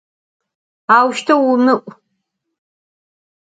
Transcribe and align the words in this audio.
Auşteu 0.97 1.39
vumı'u! 1.45 1.79